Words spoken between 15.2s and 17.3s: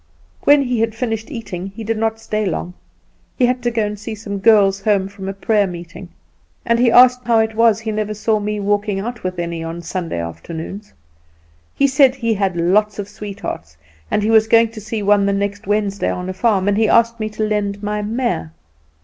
the next Wednesday on a farm, and he asked me